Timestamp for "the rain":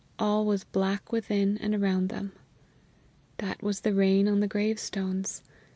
3.81-4.27